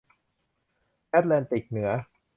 [1.09, 1.89] แอตแลนติกเหนือ